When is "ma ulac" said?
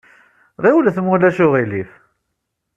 1.01-1.37